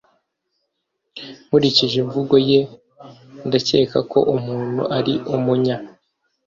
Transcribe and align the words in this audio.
Nkurikije 1.45 1.95
imvugo 2.03 2.35
ye 2.49 2.59
ndakeka 3.47 3.99
ko 4.11 4.19
umuntu 4.35 4.81
ari 4.97 5.13
Umunya 5.35 5.75